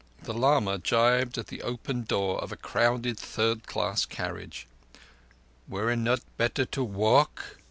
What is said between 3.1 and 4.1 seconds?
third class